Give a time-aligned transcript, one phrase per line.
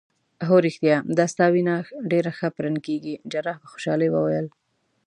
[0.47, 1.75] هو ریښتیا دا ستا وینه
[2.11, 3.13] ډیره ښه پرنډ کیږي.
[3.31, 4.47] جراح په خوشحالۍ وویل.